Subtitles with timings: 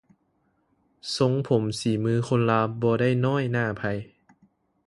[1.15, 3.83] ຊົງຜົມສີມືຄົນລາວບໍ່ໄດ້ນ້ອຍໜ້າໃຜ